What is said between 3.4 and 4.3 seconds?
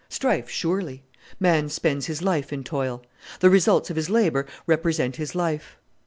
results of his